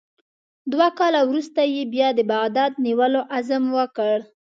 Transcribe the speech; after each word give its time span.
دوه 0.71 0.87
کاله 0.99 1.21
وروسته 1.29 1.61
یې 1.73 1.83
بیا 1.93 2.07
د 2.15 2.19
بغداد 2.31 2.71
د 2.75 2.81
نیولو 2.85 3.21
عزم 3.35 3.63
وکړ. 3.77 4.15